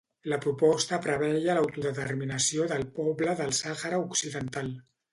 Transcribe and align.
La 0.31 0.37
proposta 0.45 0.99
preveia 1.03 1.57
l'autodeterminació 1.59 2.67
del 2.75 2.89
poble 2.99 3.39
del 3.45 3.57
Sàhara 3.63 4.05
Occidental. 4.11 4.79